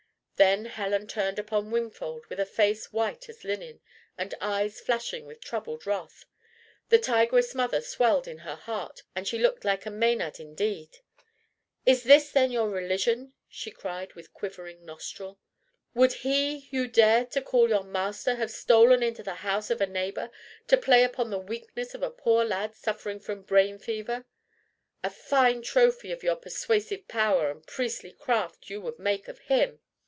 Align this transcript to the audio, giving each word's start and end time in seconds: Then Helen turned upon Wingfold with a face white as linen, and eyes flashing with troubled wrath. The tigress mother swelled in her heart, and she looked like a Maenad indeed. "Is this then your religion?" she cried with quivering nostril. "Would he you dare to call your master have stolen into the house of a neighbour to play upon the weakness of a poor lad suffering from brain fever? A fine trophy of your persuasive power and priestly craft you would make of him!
Then 0.43 0.65
Helen 0.65 1.05
turned 1.05 1.37
upon 1.37 1.69
Wingfold 1.69 2.25
with 2.25 2.39
a 2.39 2.47
face 2.47 2.91
white 2.91 3.29
as 3.29 3.43
linen, 3.43 3.79
and 4.17 4.33
eyes 4.41 4.79
flashing 4.79 5.27
with 5.27 5.39
troubled 5.43 5.85
wrath. 5.85 6.25
The 6.89 6.97
tigress 6.97 7.53
mother 7.53 7.79
swelled 7.79 8.27
in 8.27 8.39
her 8.39 8.55
heart, 8.55 9.03
and 9.15 9.27
she 9.27 9.37
looked 9.37 9.63
like 9.63 9.85
a 9.85 9.91
Maenad 9.91 10.39
indeed. 10.39 10.97
"Is 11.85 12.01
this 12.01 12.31
then 12.31 12.49
your 12.51 12.69
religion?" 12.71 13.33
she 13.49 13.69
cried 13.69 14.15
with 14.15 14.33
quivering 14.33 14.83
nostril. 14.83 15.37
"Would 15.93 16.11
he 16.13 16.67
you 16.71 16.87
dare 16.87 17.23
to 17.27 17.41
call 17.43 17.69
your 17.69 17.83
master 17.83 18.33
have 18.33 18.49
stolen 18.49 19.03
into 19.03 19.21
the 19.21 19.35
house 19.45 19.69
of 19.69 19.79
a 19.79 19.85
neighbour 19.85 20.31
to 20.69 20.75
play 20.75 21.03
upon 21.03 21.29
the 21.29 21.37
weakness 21.37 21.93
of 21.93 22.01
a 22.01 22.09
poor 22.09 22.43
lad 22.43 22.73
suffering 22.73 23.19
from 23.19 23.43
brain 23.43 23.77
fever? 23.77 24.25
A 25.03 25.11
fine 25.11 25.61
trophy 25.61 26.11
of 26.11 26.23
your 26.23 26.35
persuasive 26.35 27.07
power 27.07 27.51
and 27.51 27.67
priestly 27.67 28.11
craft 28.11 28.71
you 28.71 28.81
would 28.81 28.97
make 28.97 29.27
of 29.27 29.37
him! 29.37 29.81